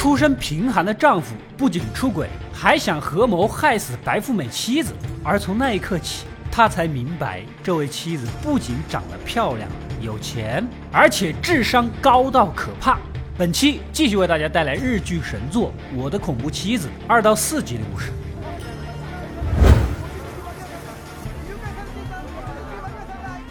[0.00, 4.94] 出身贫寒的丈夫不仅出轨，还想合谋害死白富美妻子。
[5.22, 9.68] 而从那一刻起，他才明白，这位妻子不仅长得漂亮、
[10.00, 12.96] 有钱，而且智商高到可怕。
[13.36, 18.10] 本期继续为大家带来日剧神作《我的恐怖妻子》二到四集的故事。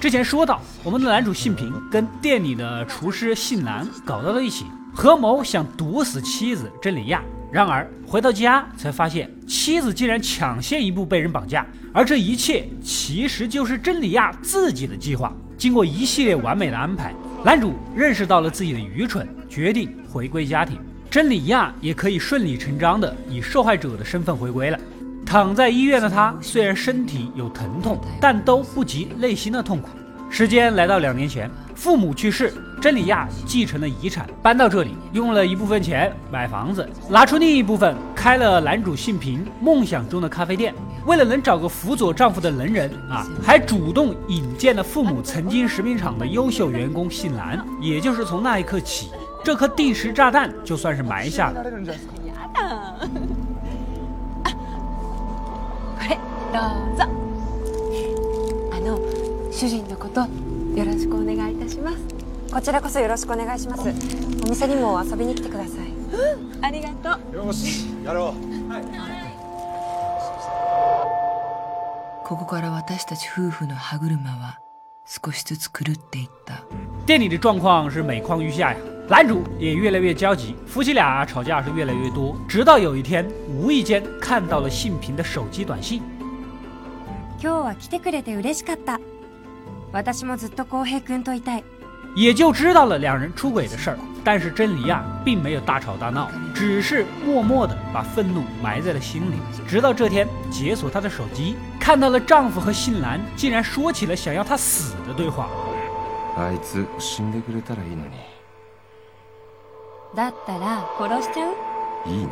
[0.02, 4.66] 之前说到，我们的男主信平跟店里的厨师信男搞到了一起。
[5.02, 15.34] 何某想毒死妻子真理亚，然而回到家才发现妻子竟然抢先一步被人绑架，而这一切其实就是真理亚自己的计划。
[15.58, 20.78] 经过一系列完美的安排，男主认识到了自己的愚蠢，决定回归家庭，
[21.10, 24.78] 真理亚也可以顺理成章的以受害者的身份回归了。
[25.26, 29.88] 躺在医院的他，虽然身体有疼痛，但都不及内心的痛苦。
[30.31, 40.75] 时间来到两年前，父母去世，真理亚继承了遗产，搬到这里，用了一部分钱买房子，拿出另一部分开了男主信平梦想中的咖啡店。
[41.07, 47.65] 为了能找个辅佐丈夫的能人啊，还主动引荐了父母曾经食品厂的优秀员工信男。
[47.81, 49.11] 也就是从那一刻起，
[49.45, 51.63] 这颗定时炸弹就算是埋下了。
[56.55, 56.63] どう
[56.97, 57.05] ぞ
[58.71, 58.97] あの
[59.52, 60.28] 主人のことよ
[60.86, 61.98] ろしくお願いいたします
[62.54, 63.90] こちらこそよろしくお願いします
[64.46, 68.24] お店にも遊びに来てください、うん、ありがとうよしやろう、
[68.72, 68.84] はい、
[72.28, 74.60] ここから私たち夫婦の歯車は
[75.06, 76.64] 少しずつ狂っていった
[77.06, 78.78] 店里的状况是每况愈下呀
[79.10, 83.26] 男主也越来越焦急，夫妻俩吵架是越来越多，直到有一天
[83.58, 86.00] 无意间看到了信平的手机短信。
[87.42, 89.00] 今日は来てくれて嬉しかった。
[92.17, 93.99] 也就知道了两人出轨的事儿。
[94.25, 99.37] 但是真理亚并没有大吵大闹，只是默默的把愤怒埋在了心里。
[99.69, 105.49] 直到这天解锁她的手机，看到了丈夫和信男竟然说起了想要她死的对话。
[106.37, 108.17] あいつ死んでくれたらいいのに
[110.17, 111.55] だったら殺しちゃう
[112.09, 112.31] いいね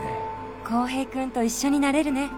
[0.65, 2.28] 浩平君と一緒になれるね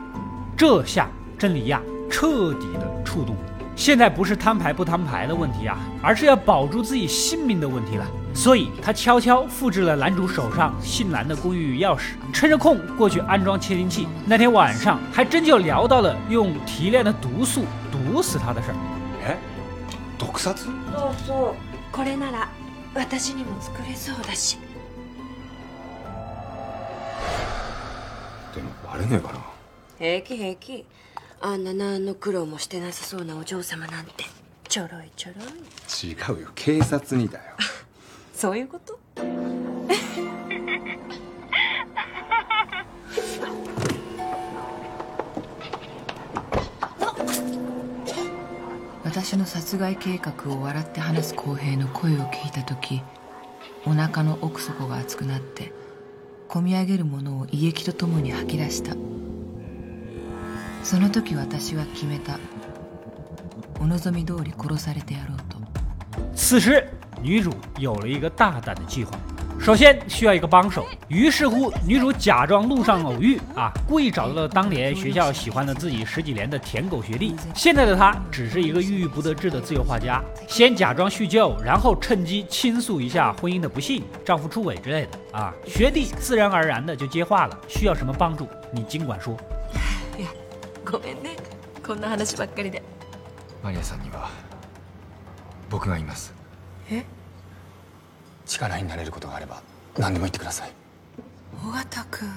[0.56, 1.08] 这下
[1.38, 1.80] 真理亚
[2.10, 3.57] 彻底的触动了。
[3.78, 8.06] 现在不是摊牌不摊牌的问题啊，而是要保住自己性命的问题了。
[8.34, 14.08] 所以他悄悄复制了男主手上信男的公寓钥匙，趁着空过去安装窃听器。
[14.26, 18.74] 那天晚上还真就聊到了用提炼的毒素毒死他的事儿。
[19.26, 19.36] え
[20.18, 20.70] 毒殺そ
[21.10, 21.54] うそう
[21.92, 22.48] これなら
[22.94, 24.58] 私にも作れそうだし
[28.54, 29.38] でもバレねえかな
[29.98, 30.84] 平気平気
[31.41, 34.25] あんな何の苦労もしてなさそうなお嬢様なんて
[34.67, 35.47] ちょろいちょろい
[36.03, 36.07] 違
[36.37, 37.43] うよ警察にだよ
[38.35, 38.99] そういうこと
[49.05, 53.01] 私の殺害計画を笑って話す公平の声を聞いた時
[53.85, 55.71] お腹の奥底が熱くなって
[56.49, 58.93] こみ上げるものを胃液とともに吐き出した
[60.82, 62.38] その時私は決めた
[63.80, 65.58] お望み通り殺されてやろうと
[66.34, 66.84] 此时，
[67.22, 69.18] 女主有了一个大胆的计划。
[69.60, 77.34] 首先需要一个帮手，于是乎，女主假装路上偶遇啊，故意找到了当年学校喜欢了自己十几年的舔狗学弟。
[77.54, 85.54] 现在的他只是一个郁郁不得志的自由画家，先假装叙旧，然后趁机倾诉一下婚姻的不幸、丈夫出轨之类的啊。
[85.66, 89.34] 学弟自然而然的就接话了，需要什么帮助，你尽管说。
[90.18, 90.28] いや
[90.91, 91.37] ごめんね
[91.85, 92.81] こんな話ばっかりで
[93.63, 94.29] マリアさんには
[95.69, 96.33] 僕がいます
[96.89, 97.05] え
[98.47, 99.61] 力になれることがあれば
[99.97, 100.71] 何でも言ってください
[101.63, 102.27] 尾形君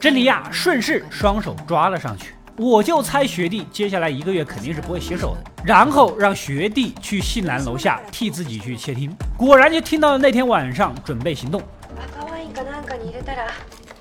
[0.00, 2.39] 珍妮亚顺势双手抓了上去。
[2.59, 11.61] 我就猜学弟接下来一个月肯定是不会洗手的，然后让学弟去信男楼下替自己去窃听，果然就听到了那天晚上准备行动。
[11.97, 13.47] 赤ワインかなんかに入れたら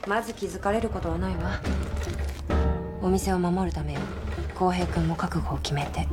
[0.06, 1.60] まず気づかれることはないわ
[3.02, 4.00] お店を守るためよ
[4.54, 6.06] 浩平君も覚悟を決めて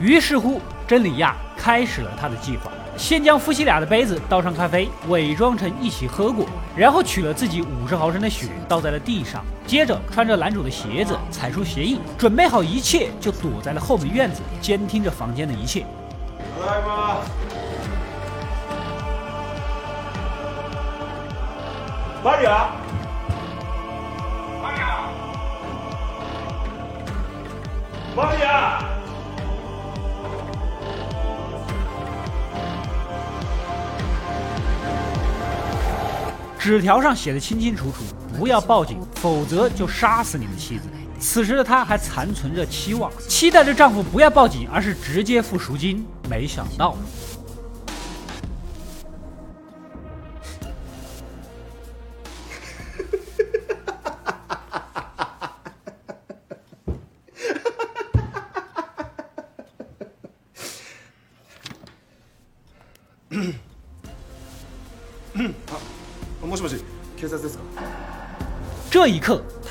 [0.00, 2.70] 于是乎，真理亚开始了他的计划。
[2.96, 6.46] 先将夫妻俩的杯子倒上咖啡，伪装成一起喝过，
[6.76, 15.86] 然后取了自己五十毫升的血倒在了地上，接着穿着男主的鞋子踩出鞋印，准备好一切就躲在了后门院子，监听着房间的一切。
[16.58, 17.22] ただいま
[22.24, 22.74] マリア
[28.16, 28.81] マリア
[36.63, 37.97] 纸条上写的清清楚楚：
[38.39, 40.83] 不要报警，否则就杀死你的妻子。
[41.19, 46.05] 此时的她还残存着期望，期待着丈夫不要报警，而是直接付赎金。
[46.29, 46.95] 没想到。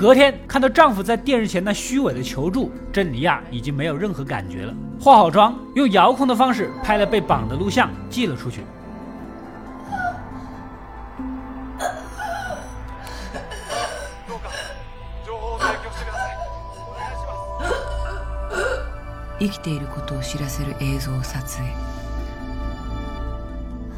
[0.00, 4.74] 隔天看到丈夫在电视前那虚伪的求助，珍妮亚已经没有任何感觉了。
[5.00, 8.60] 化好妆，用遥控的方式拍了被绑的录像，寄了出去。
[19.38, 21.68] 生きていることを知らせる映像を撮影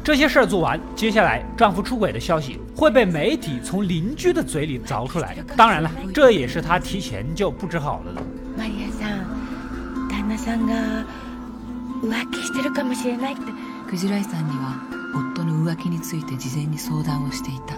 [0.03, 5.37] 这些事儿做完，接下来丈夫出轨的消息会被媒体从邻居的嘴里凿出来。
[5.55, 8.21] 当然了，这也是她提前就布置好了的。
[8.57, 11.05] マリアさん旦那さんが
[12.01, 13.43] 浮気してるかもしれないって
[13.89, 14.81] クジライさんには
[15.13, 17.75] 夫の浮気について事前に相談をしていた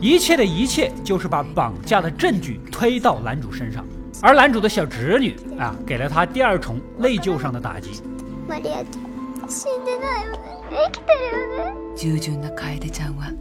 [0.00, 3.84] 一切的一切就是把绑架的证据推到男主身上，
[4.22, 8.02] 而男主的小侄女啊，给了他第二重内疚上的打击。
[8.48, 9.03] マリアちゃん
[9.48, 10.38] 死んでないよね
[10.70, 13.32] 生きてるよね従順な楓ちゃんは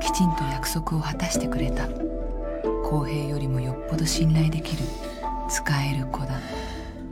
[0.00, 1.88] きちんと約束を果たしてくれた
[2.82, 4.82] 公平よりもよっぽど信頼できる
[5.48, 6.40] 使える子だ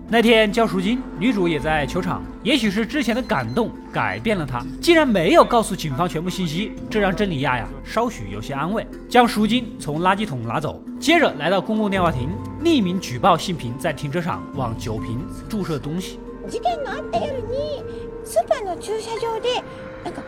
[0.08, 2.22] 那天交赎金，女主也在球场。
[2.42, 8.86] 也许是之前的感动改变了她，竟然没有告诉警方全部信息，这让珍妮亚呀稍许有些安慰。
[9.08, 12.28] 将赎金从垃圾桶拿走，接着来到公共电话亭，
[12.62, 16.20] 匿名举报信平在停车场往酒瓶注射东西。
[16.46, 17.82] 事件のあった夜に
[18.27, 19.63] スーパーの駐車場で
[20.03, 20.21] なんか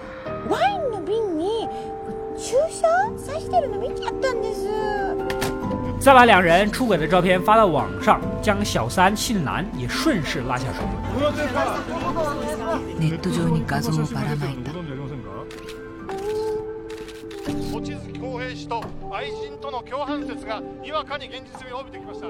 [0.49, 1.67] ワインの瓶に
[2.37, 2.87] 注射
[3.27, 4.69] 刺してるの見ちゃったんです
[5.99, 10.81] 再把两人出轨的照片发到网上，将小三信男也顺势拉下水。
[12.97, 14.71] ネット上に画像をばらまい人た。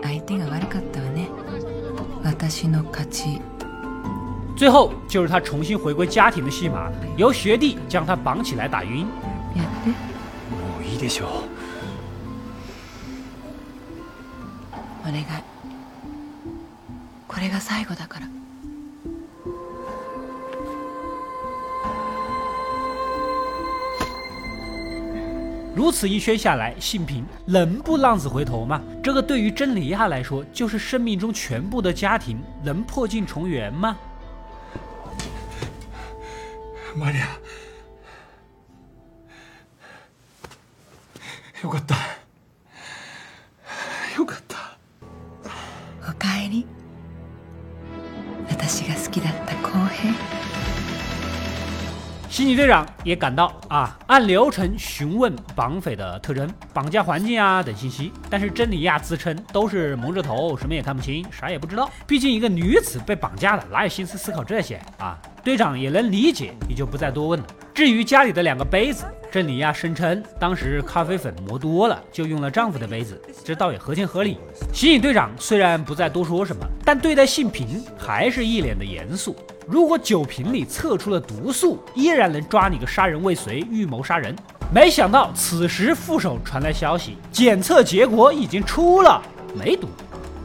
[0.01, 1.29] 相手が悪かったわね。
[2.23, 3.39] 私の勝ち。
[4.58, 9.06] 最后就是他重新回归家庭的戏码，由学弟将他绑起来打晕。
[9.54, 11.28] やってもういいでしょう
[15.02, 15.24] お願い
[17.26, 18.28] これが最後だから
[25.76, 28.80] 如此一圈下来，信平能不浪子回头吗？
[29.02, 33.96] 这个对于真理亚来说，就是生命中全部的家庭，能破镜重圆吗？
[36.98, 37.22] マリア
[41.62, 41.94] よかった
[44.16, 44.56] よかった
[46.08, 46.66] おかえり
[48.48, 50.14] 私が好きだった公平
[52.28, 58.12] 西尼队长也赶到啊，按流程询问绑匪的特征、绑架环境啊等信息。
[58.28, 61.88] 但是珍妮亚自称都是蒙着头，什么也看不清，啥也不知道。
[62.08, 65.16] 毕竟一个女子被绑架了，哪有心思思考这些啊？
[65.42, 67.46] 队长也能理解，也就不再多问了。
[67.74, 74.38] 至于家里的两个杯子，珍妮亚声称当时咖啡粉磨多了，就用了丈夫的杯子，这倒也合情合理。
[74.72, 79.34] 刑警队长虽然不再多说什么，但对待信平还是一脸的严肃。
[79.66, 84.34] 如果酒瓶里测出了毒素，依然能抓你个杀人未遂、预谋杀人。
[84.72, 89.20] 没想到此时副手传来消息，检测结果已经出了，
[89.54, 89.88] 没毒。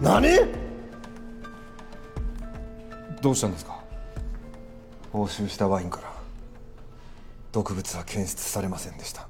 [0.01, 0.21] 何
[3.21, 3.72] どうしたんですか
[5.20, 6.12] 押収したワインから
[7.52, 9.28] 毒物は検出されませんでした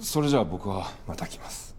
[0.00, 1.73] それじゃあ僕はまた来ます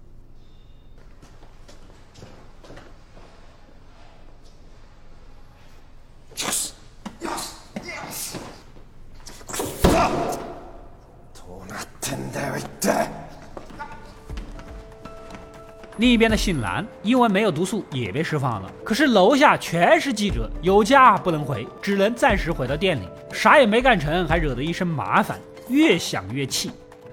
[15.98, 26.70] 另一边的姓蓝因为没有毒素也被释放了，可是楼下全是记者，有家不能回，只能暂时回到店里，啥也没干成，还惹得一身麻烦，越想越气。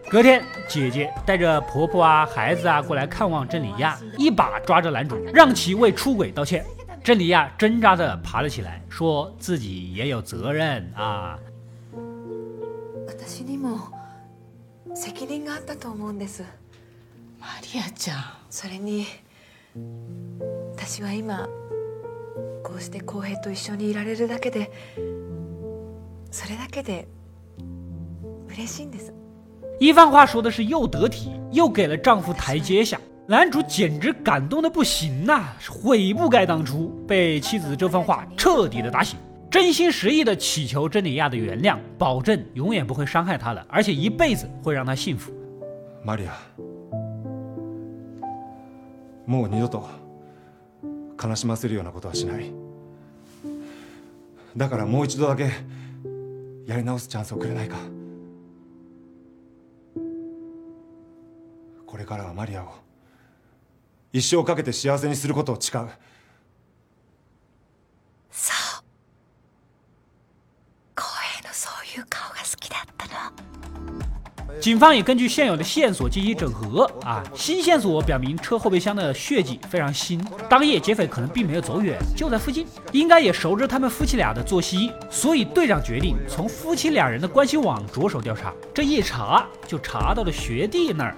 [0.10, 6.66] 隔天，姐姐带着婆婆啊、孩子啊过来看望真理亚，一把抓着男主，让其为出轨道歉。
[7.04, 11.38] 真理亚挣扎着爬了起来，说自己也有责任啊。
[13.08, 13.92] 私にも
[14.94, 16.44] 責任があったと思うんです
[17.42, 19.06] マリアちゃんそれに
[20.74, 21.48] 私は今
[22.64, 24.72] こうして浩平と一緒にいられるだけで
[26.32, 27.08] それだけで
[28.50, 29.14] 嬉しいんです
[29.80, 39.20] 一番话说的是又得体，又给了丈夫台阶下，男主简直感动的不行呐、悔不该当初，被妻子这番话彻底的打醒，
[39.52, 45.32] 真心实意的祈求真理亚的原谅，保证永远不会伤害她的，而且一辈子会让她幸福。
[46.04, 46.34] マリア
[49.27, 49.89] もう二度と
[51.23, 52.53] 悲しませるようなことはしない
[54.57, 55.51] だからもう一度だけ
[56.67, 57.77] やり直すチャンスをくれないか
[61.87, 62.71] これからはマリアを
[64.13, 65.89] 一生かけて幸せにすることを誓う
[68.31, 68.85] そう
[70.97, 73.07] 光栄のそういう顔が好きだった
[73.45, 73.52] の。
[74.62, 80.20] 警方也根据现有的线索进行整合啊，新线索表明车后备箱的血迹非常新，
[80.50, 88.52] 当夜劫匪可能并没有走远，就在附近，应该也熟知他们夫妻俩的作息，所以队长决定从夫妻两人的关系网着手调查。
[88.74, 91.16] 这一查就查到了学弟那儿。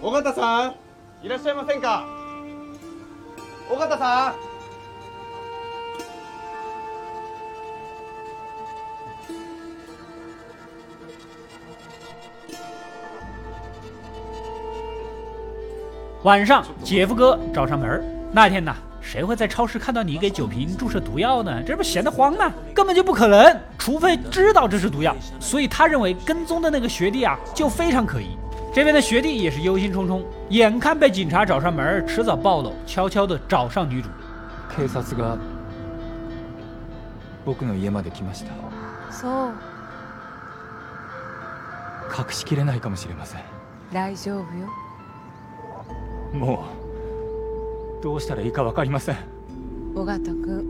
[0.00, 0.74] 尾形さん
[1.22, 2.04] いらっしゃいませんか
[3.70, 4.45] 尾形さん
[16.22, 18.04] 晚上，姐夫哥找上门儿。
[18.32, 21.62] 那天呢，谁会在超市看到你给酒瓶注射毒药呢？
[21.62, 22.52] 这不闲得慌吗？
[22.74, 25.14] 根本就不可能，除非知道这是毒药。
[25.40, 28.36] 所以他认为跟踪的那个学弟啊，就非常可疑。
[28.74, 34.08] 这边的学弟也是忧心忡忡，眼看被警察找上门儿，迟早暴露，悄悄地找上女主。
[34.74, 35.36] 警察が
[37.44, 38.52] 僕の家まで来ました
[39.10, 39.52] そう
[42.18, 43.42] 隠しきれないかもしれません
[43.92, 44.66] 大丈夫よ
[46.37, 46.63] も
[47.99, 49.17] うどうしたらいいか分かりません
[49.95, 50.65] 尾形君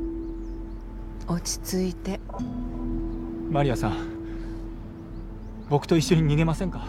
[1.27, 1.59] 落ち
[1.91, 2.19] 着いて
[3.51, 3.95] マリアさん
[5.69, 6.85] 僕と一緒に逃げませんか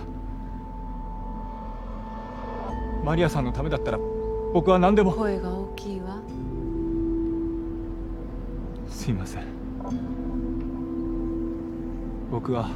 [3.05, 3.99] マリアさんのためだったら
[4.55, 6.21] 僕は何でも声が大きいわ
[8.89, 9.45] すいません
[12.31, 12.71] 僕は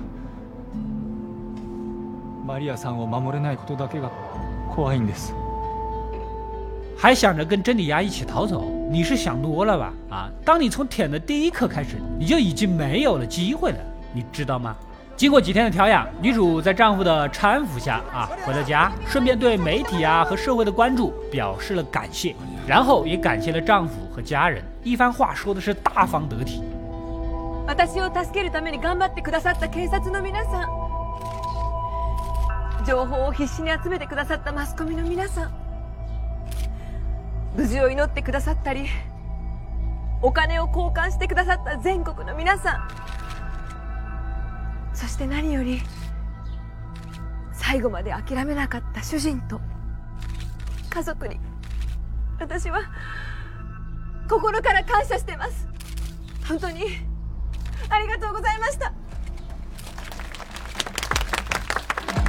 [2.45, 4.11] マリアさんを守れないことだけが
[4.75, 5.33] 怖いんです
[7.02, 9.94] 还想着跟真理亚一起逃走，你是想多了吧？
[10.10, 13.78] 啊，当你从舔的第一刻开始，你就已经没有了机会了，
[14.14, 14.76] 你知道吗？
[15.16, 22.36] 经过几天的调养，女主在丈夫的搀扶下啊回了家，顺便对媒体啊和社会的关注表示了感谢，
[22.68, 26.62] 然后也感谢了丈夫和家人，一番话说的是大方得体。
[27.68, 30.68] 私を助けるために頑張ってくださった警察の皆さん
[32.86, 35.61] 情報を必死に集めてくださったマスコミの皆さん
[37.57, 38.87] 無事を祈ってくださったり
[40.23, 42.89] お金を交換してくださった全国の皆さ
[44.93, 45.81] んそして何より
[47.53, 49.61] 最後まで諦めなかった主人と
[50.91, 51.39] 家族に
[52.39, 52.81] 私は
[54.29, 55.69] 心から感謝してます
[56.49, 56.83] 本当に
[57.89, 58.93] ありがとうございました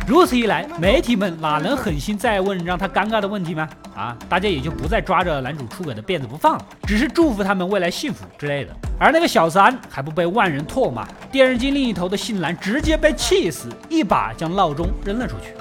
[0.05, 3.69] 如此一来，媒体们哪能狠心再问让他尴尬的问题吗？
[3.95, 8.75] 啊，大家也就不再抓着男主出轨的辫子不放了，只是祝福他们未来幸福之类的。
[8.99, 15.55] 而那个小三还不被万人唾骂，电视机另一头的新兰直接被气死，一把将闹钟扔了出去。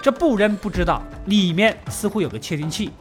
[0.00, 2.92] 这不扔不知道，里面似乎有个窃听器。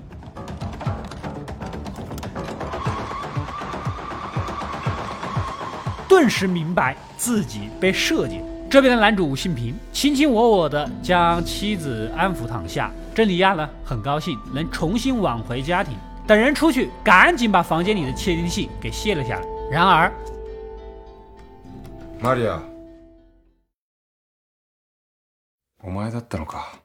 [6.27, 8.41] 顿时明白自己被设计。
[8.71, 12.91] 这边的男主姓平，卿卿我我的将妻子安抚躺下。
[13.15, 15.95] 真理亚呢，很高兴能重新挽回家庭。
[16.27, 19.47] 等人出去，赶紧把房间里的窃听器给卸了下来。
[19.71, 20.11] 然而，
[22.23, 22.63] マリア
[25.85, 26.79] お前だったのか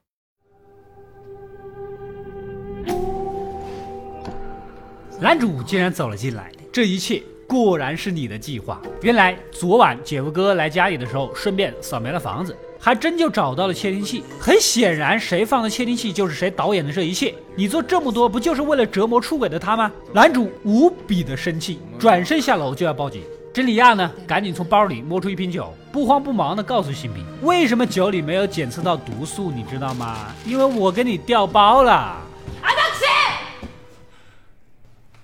[5.21, 8.81] 男主竟然走了进来，这一切 果然是你的计划。
[9.01, 14.23] 原来昨晚姐夫哥来家里的时候，顺便扫描了房子，还真就找到了窃听器。
[14.39, 17.33] 很显然，谁放的窃听器就是谁导演的这一切。
[17.55, 19.91] 你做这么多，不就是为了折磨出轨的他吗？
[20.13, 23.23] 男主无比的生气，转身下楼就要报警。
[23.53, 30.27] 真理亚呢，赶紧从包里摸出一瓶酒，不慌不忙地告诉新平，为什么酒里没有检测到毒素，你知道吗？
[30.45, 32.17] 因为我给你调包了。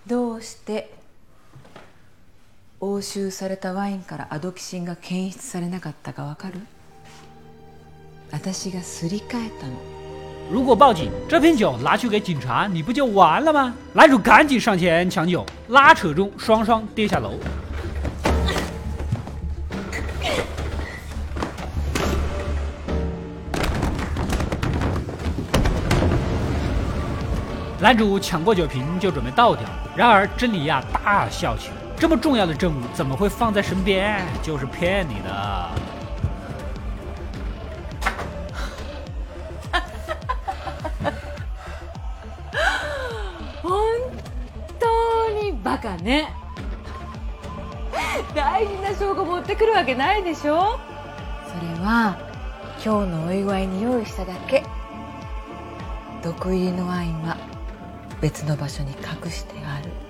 [0.06, 0.88] どうして
[2.82, 6.56] 押収されたワインからアドキシンが検出されなかったかわかる
[8.32, 9.74] 私がすり替えたの
[10.52, 13.74] 如果报警，这瓶酒拿去给警察，你不就完了吗？
[13.94, 17.40] 男主赶紧上前抢酒，拉扯中双双跌下楼。
[27.80, 29.64] 男主抢过酒瓶就准备倒掉，
[29.96, 34.25] 然而真理亚大笑起来：“ 这么重要的证物怎么会放在身边？
[34.43, 35.71] 就是骗你的。
[43.65, 43.73] 本
[44.79, 46.27] 当にバカね。
[48.35, 50.79] 大事な証拠持ってくるわけないでしょ。
[51.49, 52.17] それは
[52.85, 54.63] 今日のお祝いに用意しただけ。
[56.23, 57.37] 毒入りのワインは
[58.21, 60.08] 別の場所に隠してある。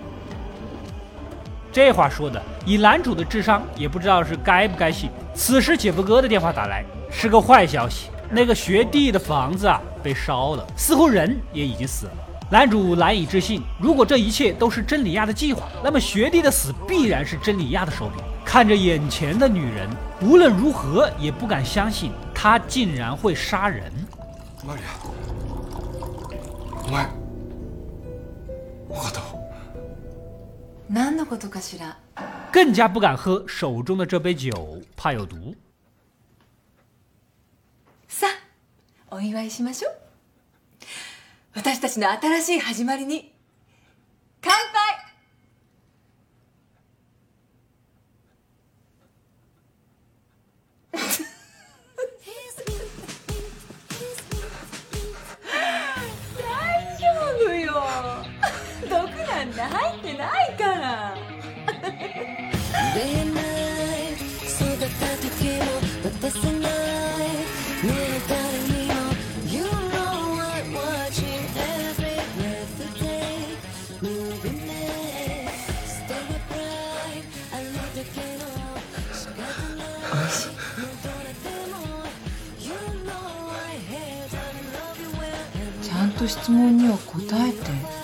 [1.77, 5.10] 这话说的，以男主的智商，也不知道是该不该信。
[5.33, 12.12] 此时姐夫哥的电话打来，是个坏消息，那个学弟的房子啊被烧了，似乎人也已经死了。
[12.51, 18.22] 男主难以置信，如果这一切都是真理亚的计划，那么学弟的死必然是真理亚的手笔。
[18.45, 19.89] 看着眼前的女人，
[20.22, 23.91] 无论如何也不敢相信她竟然会杀人。
[24.65, 24.95] マリア
[26.86, 27.10] お前
[28.88, 29.26] 分かった
[30.90, 31.99] 何のことかしら
[32.50, 35.54] 更加不敢喝手中的这杯酒，怕有毒。
[38.09, 38.30] さあ、
[39.14, 39.99] お祝いしましょう。
[41.57, 43.35] 私たちの新しい始まりに
[44.40, 44.88] 乾杯。
[85.82, 87.98] ちゃんと質問には答えて。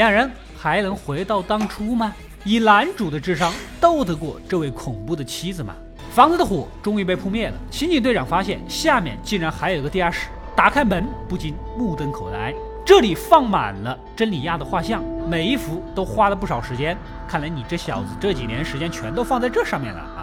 [0.00, 2.10] 两人还能回到当初吗？
[2.42, 5.74] 以男主的智商，斗得过这位恐怖的妻子吗？
[6.10, 7.54] 房子的火终于被扑灭了。
[7.70, 12.54] 刑警队长发现下面竟然还有个地下室，打开门不禁目瞪口呆。
[12.82, 16.96] 这里放满了真理亚的画像，每一幅都花了不少时间。
[17.28, 20.19] 看来你这小子这几年时间全都放在这上面了。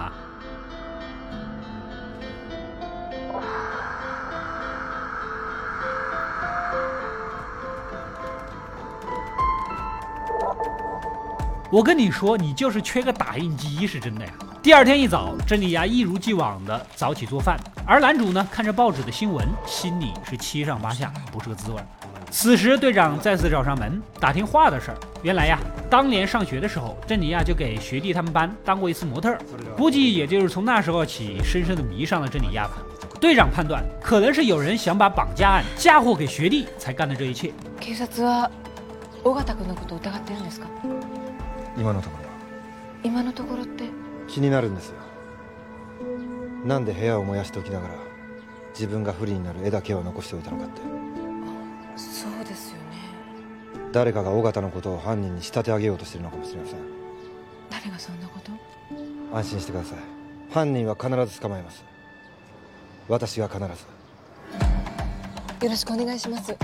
[11.76, 14.32] 我跟你说，你就是缺个打印机，是真的呀。
[14.62, 21.82] 第二天一早，真理亚一如既往的早起做饭，而男主呢，看着报纸的新闻，心里是七上八下，不是个滋味。
[22.30, 24.96] 此时，队长再次找上门打听话的事儿。
[25.22, 25.58] 原来呀，
[25.90, 29.38] 当年上学的时候，真理亚就给学弟他们班当过一次模特儿，
[29.76, 32.74] 估计也就是从那时候起，深深的迷上了真理亚吧。
[33.20, 37.52] 队长判断，可能是有人想把绑架案嫁祸给学弟，才干的这一切。
[37.80, 38.50] 警察は
[39.24, 40.66] 尾形君のことを疑ってるんですか
[41.77, 42.29] 今のところ
[43.03, 43.83] 今のところって
[44.27, 44.95] 気になるんですよ
[46.65, 47.93] なんで部屋を燃やしておきながら
[48.73, 50.81] 自分が不利になる絵だけを残しておいたのかって
[51.95, 52.81] そうですよね
[53.91, 56.79] 誰かが尾形のことを犯人に仕立て上げようとしてるのかもしれません
[57.69, 58.51] 誰がそんなこと
[59.37, 59.97] 安心してください
[60.51, 61.83] 犯人は必ず捕まえます
[63.07, 63.65] 私が必ず
[65.65, 66.55] よろしくお願いします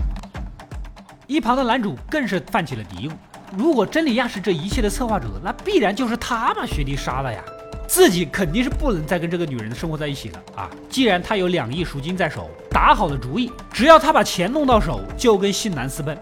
[1.28, 7.39] 一旁の男主更是犯起了敌意如果真理亚是这一切的策划者，那必然就是他把学弟杀了呀！
[7.87, 10.69] 自己肯定是不能再跟这个女人生活在一起了啊！
[10.89, 16.17] 既然他有两亿赎金在手，打好了主意，只要他把钱弄到手，就跟信男私奔。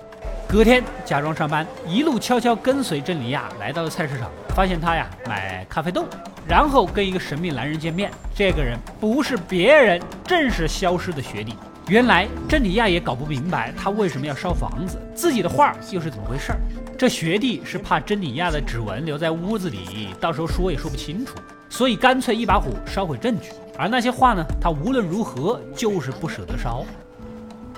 [0.46, 6.06] 隔天假装上班，一路悄悄跟随真理亚来到了菜市场，发现他呀买咖啡豆，
[6.46, 8.12] 然后跟一个神秘男人见面。
[8.36, 11.56] 这个人不是别人，正是消失的学弟。
[11.89, 16.61] 原来真理亚也搞不明白他为什么要烧房子，自己的画又是怎么回事儿？
[16.99, 21.37] 这学弟是怕真理亚的指纹留在屋子里，到时候说也说不清楚，
[21.69, 23.51] 所以干脆一把火烧毁证据。
[23.79, 26.85] 而那些画呢，他无论如何就是不舍得烧。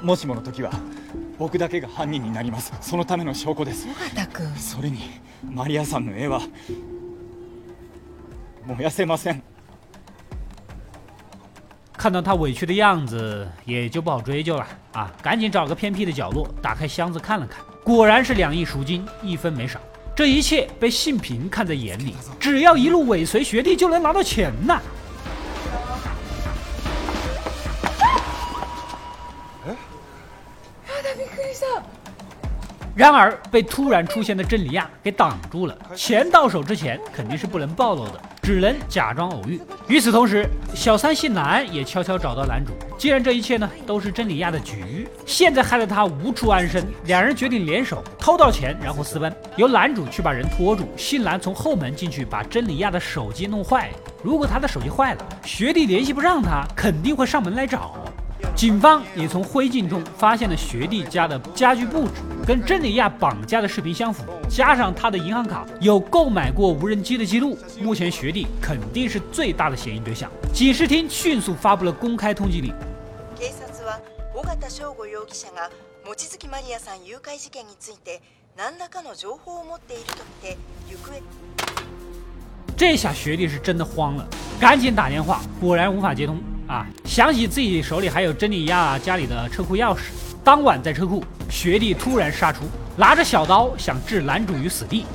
[0.00, 0.70] もしもの時は
[1.38, 5.00] 僕だけが犯人になりますそのための証拠です尾形君それに
[5.42, 6.40] マリアさんの絵は
[8.64, 9.42] 燃やせません
[11.97, 15.13] 看到他委屈的样子，也就不好追究了啊！
[15.21, 19.79] 赶紧找个偏僻的角落，打开箱子看了看，果然是两亿赎金，一分没少。
[20.15, 24.81] 这一切被信平看在眼里，只要一路尾随学弟，就能拿到钱了。
[32.95, 39.59] 然而被突然出现的真理亚给挡住了，钱到手之前肯定是不能暴露的，只能假装偶遇。
[39.87, 42.71] 与此同时，小三姓兰也悄悄找到男主。
[42.95, 49.35] 既然这一切呢都是真理亚的局，现在害得他无处安身，两人决定联手偷到钱，然后私奔。
[49.55, 53.89] 由男主去把人拖住，姓兰从后门进去把真理亚的手机弄坏。
[54.21, 58.02] 如果他的手机坏了，学弟联系不上他，肯定会上门来找。
[58.54, 62.14] 警方也从灰烬中发现了学弟家的家具布置，
[62.46, 70.30] 跟真里亚绑架的视频相符，加上他的银行卡有购买过无人机的记录，目前学弟肯定是最大的嫌疑对象。
[70.52, 72.72] 警视厅迅速发布了公开通缉令。
[73.36, 74.00] 警察は
[74.34, 75.70] 尾形翔吾容疑者が
[76.04, 78.20] 望月マリアさん誘拐事件について
[78.56, 80.56] 何らかの情報を持っているとみて
[80.88, 81.20] 行方。
[82.76, 84.26] 这下学弟是真的慌了，
[84.60, 86.38] 赶紧打电话，果然无法接通。
[86.73, 86.83] 啊！
[87.05, 89.99] 想起自己手里还有珍妮亚家里的车库钥匙，
[90.43, 92.61] 当晚在车库，学弟突然杀出，
[92.97, 95.05] 拿着小刀想置男主于死地。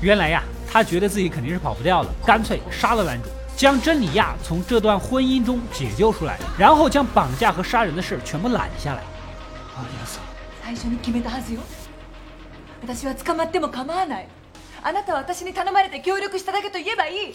[0.00, 9.02] 原来呀，他觉得自己肯定是跑不掉了，干脆杀了男主，将珍妮亚从这段婚姻中解救出来，然后将绑架和杀人的事全部揽下来。
[9.88, 10.24] アさん
[10.62, 11.60] 最初に決めたはずよ
[12.82, 14.28] 私は捕まっても構わない
[14.82, 17.32] あなたは私に頼まれて協力しただけと言えばいい違う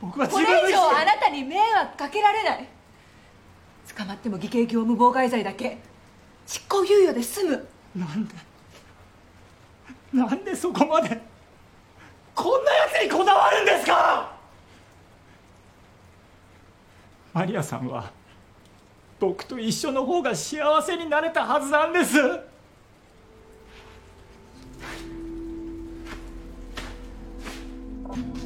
[0.00, 2.68] 僕はこれ以上あなたに迷惑かけられない
[3.96, 5.78] 捕まっても偽計業務妨害罪だけ
[6.46, 7.50] 執行猶予で済む
[7.96, 8.34] なんで
[10.12, 11.20] なんでそこまで
[12.34, 14.32] こんなやつにこだわるんですか
[17.32, 18.10] マリアさんは
[19.21, 22.39] 僕と一緒の方が幸せになれたはずなんです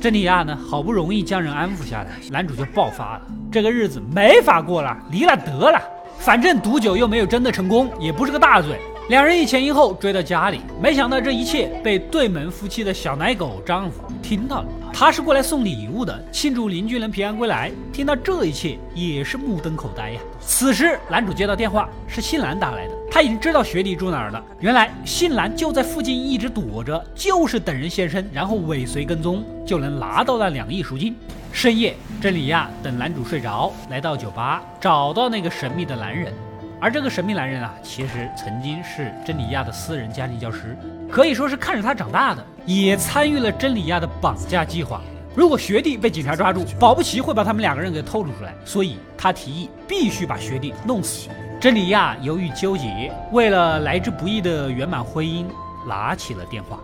[0.01, 3.21] 珍妮亚呢，好不容易将人安抚下来，男主就爆发了。
[3.51, 5.79] 这个日子没法过了，离了得了，
[6.17, 8.81] 反正毒酒又没有真的成功，也不是个大罪。
[9.08, 14.68] 两人一前一后追到家里，没想到这一切被对门夫妻的小奶狗丈夫听到了。
[14.92, 17.70] 他是过来送礼物的，庆祝邻居能平安归来。
[17.92, 20.20] 听到这一切也是目瞪口呆呀。
[20.40, 22.94] 此时，男主接到电话，是信兰打来的。
[23.08, 24.44] 他已经知道雪莉住哪儿了。
[24.58, 31.14] 原来信兰就在附近一直躲着，就是等人现身，然后尾随跟踪，就能拿到那两亿赎金。
[31.52, 36.32] 深夜，珍妮呀，等男主睡着，来到酒吧，找到那个神秘的男人。
[36.79, 40.75] 而这个神秘男人啊，其实曾经是真理亚的私人家庭教师，
[41.11, 45.01] 可以说是看着他长大的，也参与了真理亚的绑架计划。
[45.35, 51.29] 如果学弟被警察抓住，保不齐会把他们两个人给透露出来，所以他提议必须把学弟弄死。
[51.59, 55.45] 真理亚犹豫纠结，为了来之不易的圆满婚姻，
[55.87, 56.79] 拿起了电话。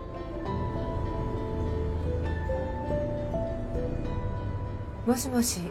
[5.08, 5.62] もしもし、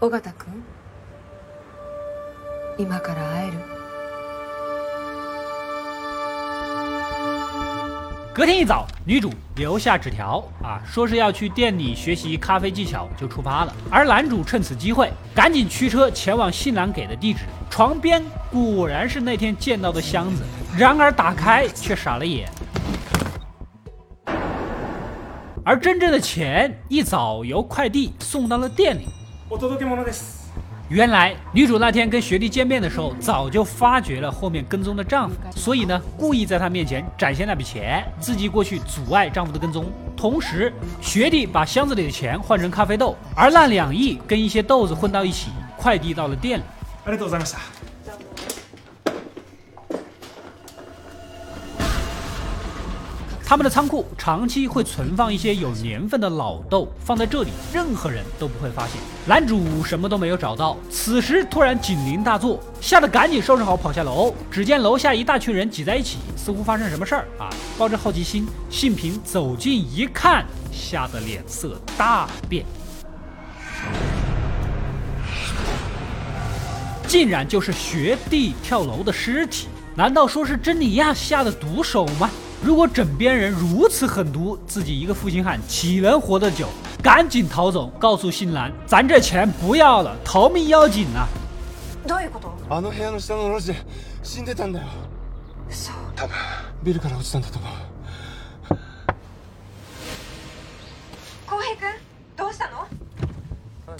[0.00, 0.71] 尾形君。
[2.76, 3.54] 今から会える？
[8.32, 13.74] 隔天一早，女主留下纸条啊，说是要去店里学习咖啡技巧，就出发了。
[13.90, 17.40] 而男主趁此机会，赶紧驱车前往新郎给的地址。
[17.68, 18.22] 床边
[18.52, 20.44] 果然是那天见到的箱子，
[20.76, 22.48] 然而打开却傻了眼。
[25.64, 29.08] 而真正的钱一早由快递送到了店里。
[30.88, 39.84] 原来女主那天跟学弟见面的时候，早就发觉了后面跟踪的丈夫，所以呢，故意在他面前展现那笔钱，自己过去阻碍丈夫的跟踪。
[40.16, 40.72] 同时，
[41.02, 46.62] 学弟把箱子里的钱换成咖啡豆，而那两亿跟一些豆子混到一起，快递到了店里。
[47.04, 47.81] ありがとうございました。
[53.53, 58.93] 他们的仓库长期会存放一些有年份的老豆，放在这里任何人都不会发现。
[59.27, 64.33] 男主什么都没有找到，此时突然警铃大作，吓得赶紧收拾好跑下楼。
[64.49, 67.47] 只见楼下一大群人挤在一起，似乎发生什么事儿啊！
[67.77, 72.65] 抱着好奇心，信平走近一看，吓得脸色大变，
[77.07, 79.67] 竟然就是学弟跳楼的尸体。
[79.95, 82.27] 难道说是珍妮亚下的毒手吗？
[82.62, 86.66] 如果枕边人如此狠毒，自己一个负心汉岂能活得久？
[87.02, 91.28] 赶紧逃走，告诉新兰，咱这钱不要了，逃命要紧啊！
[92.06, 93.78] どういうことあの部屋の下の路地で
[94.22, 94.86] 死んでたんだよ
[95.68, 96.34] 嘘多分
[96.82, 97.72] ビルから落ちたんだと思う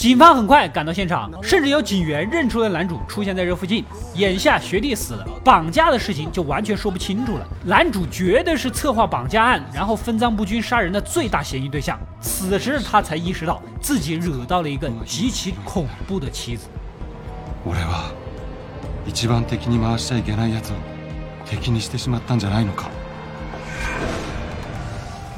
[0.02, 3.84] 警方很快赶到现场，甚至有警员认出了男主出现在这附近。
[4.14, 7.44] 眼下学弟死了，绑架的事情就完全说不清楚了。
[7.64, 11.98] 男主绝对是策划绑架案，然后分赃不均杀人的最大嫌疑对象。
[12.20, 16.68] 此时他才意识到自己惹到了一个极其恐怖的妻子。
[17.66, 18.12] 俺は
[19.04, 20.74] 一番敵に回しちゃいけないやつを
[21.44, 22.88] 敵にしてしまったんじゃないのか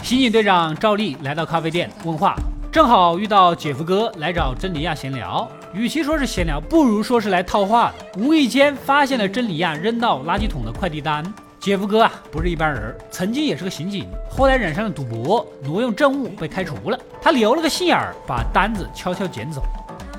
[0.02, 2.36] 刑警队长赵丽来到咖啡店问话，
[2.75, 7.95] 正好遇到姐夫哥来找珍妮亚闲聊，与其说是闲聊，不如说是来套话的。
[8.19, 11.23] 无意间发现了珍妮亚扔到垃圾桶的快递单，
[11.57, 16.99] 姐夫哥啊，不是一般人儿，曾经也是个刑警，后来染上了赌博，挪用证物被开除了。
[17.21, 19.63] 他留了个心眼儿，把单子悄悄捡走。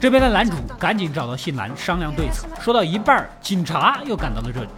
[0.01, 4.69] 这边的男主赶紧找到姓蓝商量对策，说到一半儿，警察又赶到了这里。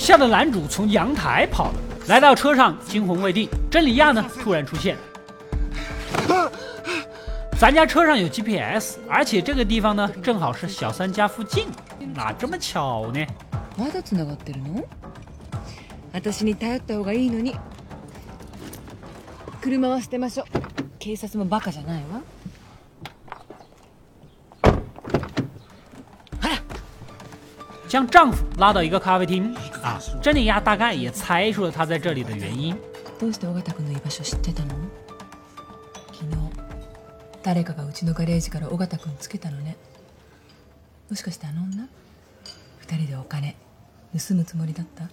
[0.00, 3.46] 吓得男主从阳台跑了，来到车上惊魂未定。
[3.70, 4.24] 真理亚呢？
[4.42, 4.96] 突然出现。
[7.58, 11.66] 咱家车上有 GPS，而且这个地方呢，正好是小三家附近，
[12.14, 13.20] 哪这么巧呢？
[13.76, 14.82] まだ繋がってるの？
[16.14, 17.54] 私に頼った方がいいのに。
[19.60, 20.62] 車は捨てましょう。
[20.98, 22.22] 警察もバカじゃないわ。
[27.90, 32.72] 将丈夫拉到一个咖啡厅啊，真理鸭大概也猜出了他在这里的原因。
[33.18, 34.74] どうして尾形君の居場所知ってたの？
[36.12, 36.36] 昨日
[37.42, 39.76] 誰かがうちのガレージから尾形君つけたのね。
[41.10, 41.88] もしかしてあの女？
[42.78, 43.56] 二人でお金
[44.16, 45.10] 盗むつもりだった？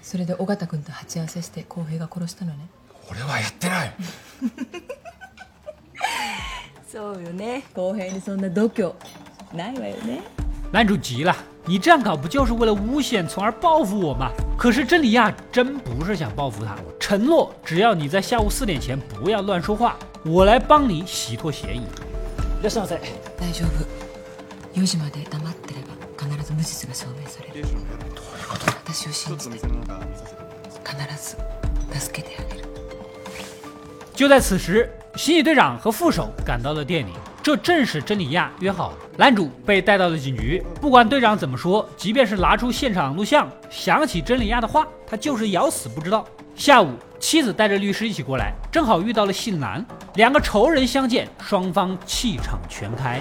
[0.00, 2.66] それで尾形君と鉢合わせして浩平が殺したのね。
[3.10, 3.94] 俺はやってない。
[6.90, 7.64] そうよね。
[7.74, 8.92] 浩平にそんな度胸
[9.52, 10.39] ないわよね。
[10.71, 14.31] 男主急了，你这样搞不就是为了诬陷，从而报复我吗？
[14.57, 21.81] 可是真理亚真不是想报复他，承诺只要你在下午四点前不要乱说话，我来帮你洗脱嫌疑。
[22.61, 22.99] いらっしゃいませ
[23.37, 23.85] 大丈夫
[24.73, 27.67] 4時まで黙ってれば必ず無実が証明される
[28.83, 29.69] 私を信じて必
[31.21, 31.37] ず
[31.99, 32.65] 助けてあげる
[34.15, 37.11] 就在此时，刑警队长和副手赶到了店里，
[37.42, 40.62] 这正是真理亚约好，男主被带到了警局。
[40.80, 46.26] 不管队长怎么说，即便是拿出现场录像，想起真理亚的话，他就是咬死不知道。
[46.54, 49.84] 下午，妻子带着律师一起过来，正好遇到了姓兰，
[50.16, 53.18] 两个仇人相见，双方气场全开。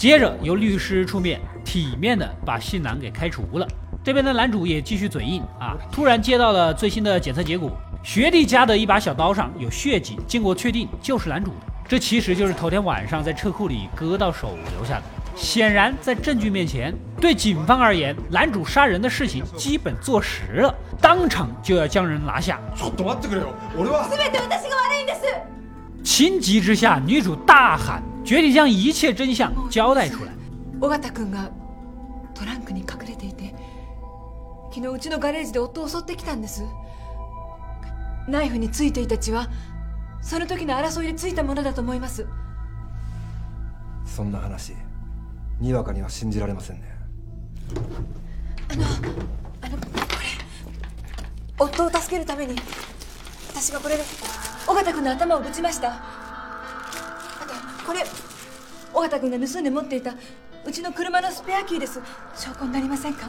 [0.00, 3.66] 接着由律师出面，体面的把信男给开除了。
[4.04, 7.70] 这边的男主也继续嘴硬啊，突然接到了最新的检测结果，
[8.02, 11.66] 学弟家的一把小刀上有血迹，经过确定就是男主的。
[11.88, 15.02] 这其实就是头天晚上在车库里割到手留下的。
[15.34, 22.58] 显然，在证据面前，对警方而言，男主杀人的事情基本坐实了，当场就要将人拿下。
[22.76, 25.20] ちょっと待ってくれよ俺は全て私が悪いんです
[26.02, 30.31] 情急之下，女主大喊， 决定将一切真相交代出来。
[30.79, 31.51] 尾形君が
[32.33, 33.53] トランクに隠れていて
[34.73, 36.63] 昨日うちのガレージで夫を襲ってきたんです
[38.27, 39.49] ナイフについていた血は
[40.23, 42.25] その時の争いでついたものだと思います
[44.07, 44.73] そんな話
[45.59, 46.83] にわかには信じられませんね
[48.71, 48.83] あの
[49.61, 49.95] あのこれ
[51.59, 52.55] 夫を助けるために
[53.49, 54.03] 私がこれで
[54.67, 56.20] 尾形君の頭をぶちました
[57.86, 58.04] これ
[58.92, 60.14] 尾形君が盗んで持っていた
[60.64, 62.00] うちの車のスペアキーです
[62.34, 63.28] 証拠になりませんか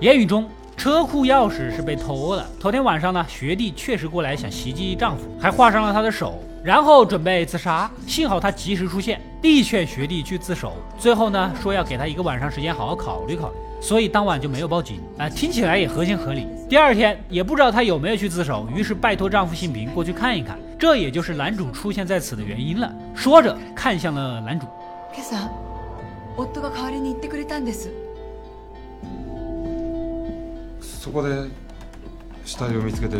[0.00, 2.46] 言语中，车库钥匙是被偷了。
[2.60, 7.90] 头天晚上呢，学弟确实过来想袭击丈夫，还划伤了他的手，然后准备自杀。
[8.06, 10.74] 幸好他及时出现，力劝学弟去自首。
[10.96, 15.00] 最后呢，说要给他一个晚上时间好好考虑考虑，所以当晚就没有报警。
[15.18, 16.46] 啊、听起来也合情合理。
[16.68, 20.56] 第二天也不知道他有没有去自首，于是拜托丈夫信平过去看一看。
[20.82, 22.92] 这也就是男主出现在此的原因了。
[23.14, 24.66] 说着看向了男主，
[25.12, 25.36] 今朝
[26.36, 27.90] 夫が代わりに言ってくれたんです
[30.80, 31.48] そこで
[32.44, 33.16] 死体を見つけて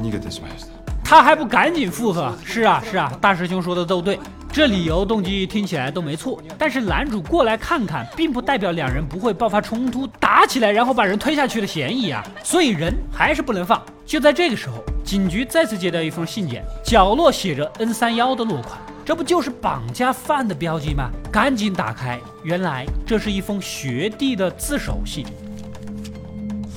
[0.00, 0.72] 逃げてしまいました
[1.04, 2.34] 他还不赶紧附和？
[2.42, 4.18] 是啊是啊，大师兄说的都对。
[4.52, 13.82] 这理由动机听起来都没错，但是男主过来看看，并不代表两人不会爆发冲突、打起来，然后把人推下去的嫌疑啊，所以人还是不能放。
[14.04, 21.10] 就在这个时候，警局再次接到一封信件，角落写着 N 三幺的落款，这不就是绑架犯的标记吗？
[21.32, 25.24] 赶紧打开，原来这是一封学弟的自首信。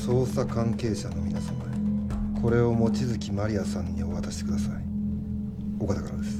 [0.08, 6.38] 捜査関係者の皆様へこれを望月マリアさんにお渡しください岡田からです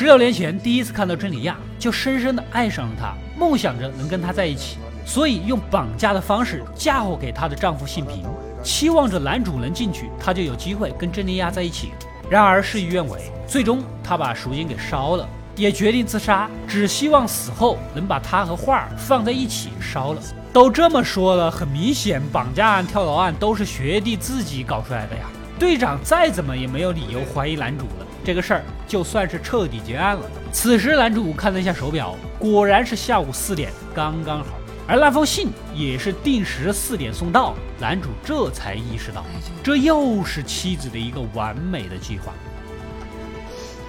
[0.00, 8.22] 十六年前第一次看到真理亚，就深深的爱上了她，梦想着能跟她在一起，所以用绑架的方式嫁祸给她的丈夫信平，
[8.64, 11.90] 期望着男主能进去，她就有机会跟真理亚在一起。
[12.30, 20.22] 然而事与愿违，最终她把赎金给烧了，也决定自杀，只希望死后能把她和画儿放在一起烧了。
[20.50, 25.24] 都这么说了，很明显，绑架案、跳楼案都是学弟自己搞出来的呀。
[25.59, 28.05] 队长再怎么也没有理由怀疑男主了。
[28.23, 30.23] 这个事儿就算是彻底结案了。
[30.51, 34.47] 此时，男主看了一下手表，果然是下午四点，刚刚好。
[34.87, 39.25] 而那封信也是定时四点送到，男主这才意识到，
[39.63, 42.33] 这又是妻子的一个完美的计划。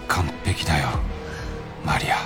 [0.09, 0.99] 完璧だよ
[1.85, 2.17] マリア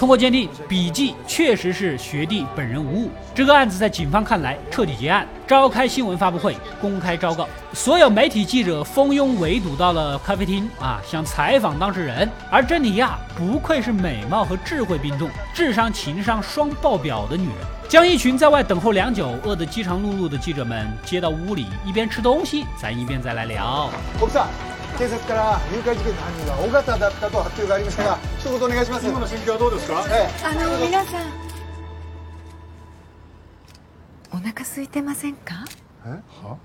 [0.00, 3.10] 通过鉴定，笔迹确实是学弟本人无误。
[3.34, 7.46] 这个案子在警方看来彻底结案，召开新闻发布会，公开昭告。
[7.74, 12.26] 所有媒体记者蜂拥围堵到了咖啡厅啊，想采访当事人。
[12.50, 23.90] 而珍妮娅不愧是美貌和智慧并重，智商情商双爆表的女人，将一群在外等候良久、饿得饥肠辘辘的记者们接到屋里，一边吃东西，咱一边再来聊。
[24.99, 31.45] 警察から誘拐事件の犯人は尾形だったと発表がありましたが一言お願いします今の心境はどうですかええあの皆さん
[34.31, 35.65] お腹空いてませんか
[36.05, 36.09] え
[36.43, 36.57] は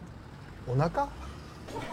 [0.66, 1.08] お腹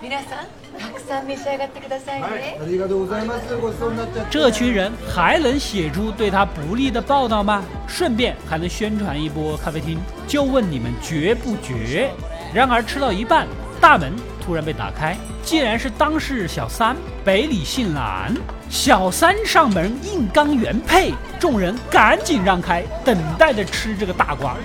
[0.02, 0.48] 皆さん
[0.80, 7.64] たくさん召し上がってくださいね、ありがとうございますごちそうになっちゃって这群人还能写出对他不利的报道吗？
[7.88, 10.00] 顺便还能宣传一波咖啡厅？
[10.28, 12.12] 就问你们绝不绝？
[12.54, 13.48] 然而吃到一半，
[13.80, 18.35] 大门 突然被打开，竟然是当事小三北里信兰。
[18.69, 24.57] 小三上门硬刚原配，众人赶紧让开，等待着吃这个大瓜。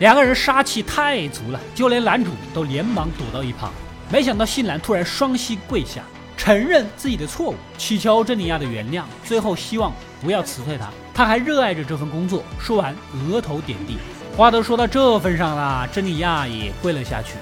[0.00, 3.70] 两个人杀气太足了，就连男主都连忙躲到一旁。
[4.10, 6.02] 没想到信兰突然双膝跪下，
[6.36, 10.88] 承认自己的错误，乞求珍妮亚的原谅，最后希望不要辞退他。
[11.14, 12.42] 他还热爱着这份工作。
[12.58, 12.94] 说完，
[13.30, 13.96] 额头点地，
[14.36, 17.34] 话都说到这份上了，珍妮娅也跪了下去。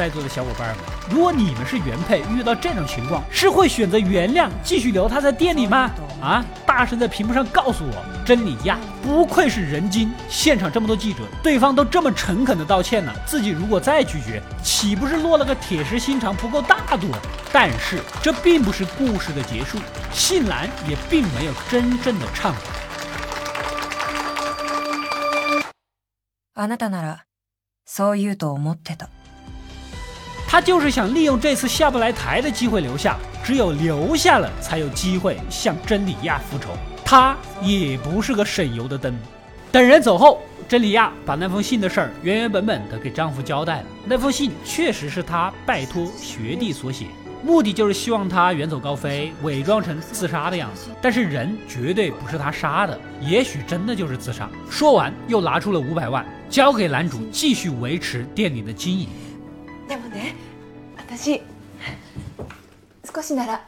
[0.00, 0.76] 在座的小伙伴们，
[1.10, 5.90] 如果你们是原配，遇到这种情况，是会选择原谅，继续留他在店里吗？
[6.20, 6.44] 啊！
[6.66, 8.78] 大声在屏幕上告诉我，真理呀！
[9.02, 17.08] 不愧是人精，现场这么多记者，对方都这么诚恳的道歉了，自己如果再拒绝，岂不是落了个铁石心肠，不够大度？
[17.52, 19.78] 但是这并不是故事的结束，
[20.12, 22.56] 信兰也并没有真正的忏悔。
[26.58, 27.26] あなたなら
[27.86, 29.10] そう言うと思ってた
[30.51, 36.71] 他就是想利用这次下不来台的机会留下，只有留下了才有机会向真理亚复仇。
[37.05, 39.17] 他也不是个省油的灯。
[39.71, 43.85] 等人走后，真理亚把那封信的事儿原原本本的给丈夫交代了。
[44.03, 47.05] 那封信确实是他拜托学弟所写，
[47.45, 50.89] 目的就是希望他远走高飞，伪装成自杀的样子。
[51.01, 54.49] 但是人绝对不是他杀的，也许真的就是自杀。
[54.69, 59.07] 说完，又拿出了五百万交给男主，继续维持店里的经营。
[59.87, 60.17] 那么呢？
[61.10, 61.42] でもね私
[63.14, 63.64] 少しなら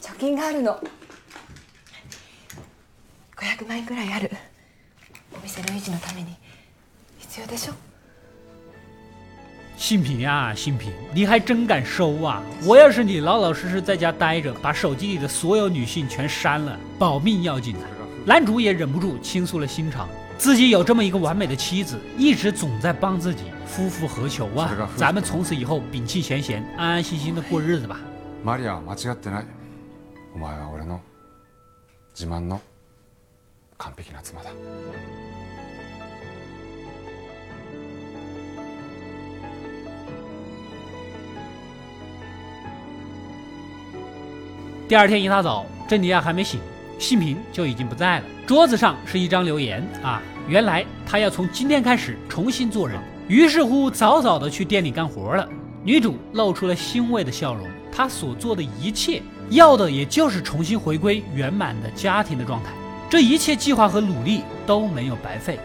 [0.00, 0.80] 貯金があるの
[3.36, 4.30] 500万円ぐらいある
[5.32, 6.34] お店の維持のために
[7.18, 7.74] 必要でしょ
[9.76, 12.42] 信平呀，信平，你还真敢收啊！
[12.64, 17.80] 我要是你，老老实实在家待着，把手机里的所有女性全删了，保命要紧的。
[18.26, 23.44] 男主也忍不住倾诉了心肠，自己有这么一个完美的妻子，一直总在帮自己。
[23.66, 24.88] 夫复何求啊？
[24.96, 27.98] 咱们从此以后摒弃闲闲，安安心心的过日子吧。
[28.44, 29.44] マリアは間違ってない。
[30.34, 31.00] お前は俺の
[32.14, 32.60] 自慢の
[33.76, 34.50] 完璧な妻だ。
[44.88, 46.60] 第二天一大早，珍妮亚还没醒，
[46.98, 48.24] 信平就已经不在了。
[48.46, 52.98] 桌子上是一张留言啊，原来他要从今天开始重新做人，
[53.29, 55.47] 于是乎，早早的去店里干活了。
[55.83, 57.65] 女主露出了欣慰的笑容。
[57.91, 62.71] 她所做的一切，要的也就是重新回归圆满的家庭的状态。
[63.09, 65.57] 这一切计划和努力都没有白费。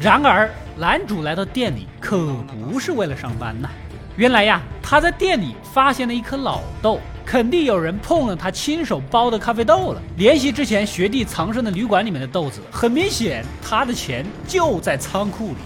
[0.00, 3.68] 然而，男主来到店里可不是为了上班呐。
[4.16, 6.98] 原来呀，他在店里发现了一颗老豆。
[7.27, 10.01] 肯定有人碰了他亲手包的咖啡豆了。
[10.17, 15.57] 联系之前学弟藏身的旅馆里面的豆子，很明显，他的钱就在仓库里。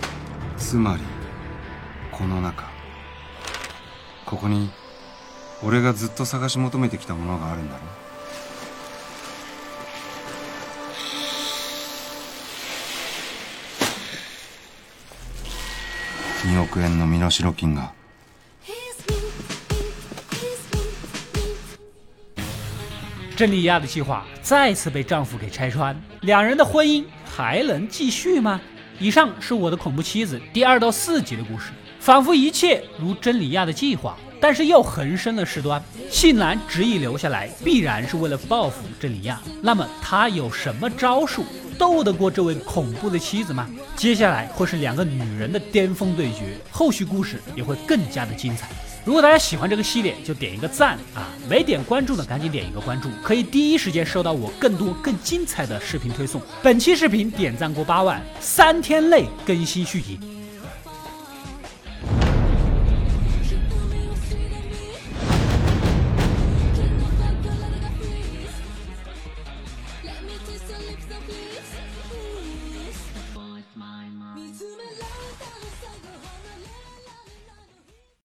[0.57, 1.01] つまり、
[2.11, 2.63] この中、
[4.25, 4.69] ここに
[5.63, 7.81] 俺がずっと探し求めてきたものがあるんだろ。
[16.45, 17.91] 二億円の身代金が。
[23.42, 28.60] 珍妮亚的计划再次被丈夫给拆穿，两人的婚姻还能继续吗？
[29.00, 35.82] 以上是我的《恐怖妻子》第二到四集的故事，仿佛一切如珍妮亚的计划，但是又横生了事端。
[36.08, 39.42] 信男执意留下来，必然是为了报复珍妮亚。
[39.60, 41.44] 那么他有什么招数
[41.76, 43.68] 斗得过这位恐怖的妻子吗？
[43.96, 48.68] 接下来会是两个女人的巅峰对决，后续故事也会更加的精彩。
[49.04, 51.26] 如果大家喜欢这个系列，就点一个赞啊！
[51.48, 56.40] 没点关注的，赶紧点一个关注，可以第一时间收到我更多更精彩的视频推送。
[56.62, 60.18] 本期视频点赞过八万，三天内更新续集。